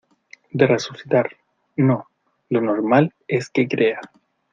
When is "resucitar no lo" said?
0.65-2.59